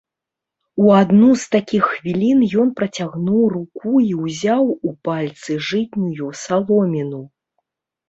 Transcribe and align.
У 0.85 0.87
адну 1.01 1.29
з 1.41 1.45
такіх 1.55 1.83
хвілін 1.91 2.39
ён 2.65 2.73
працягнуў 2.81 3.43
руку 3.59 3.93
і 4.09 4.11
ўзяў 4.25 4.75
у 4.75 4.89
пальцы 5.11 5.61
жытнюю 5.71 6.35
саломіну. 6.45 7.27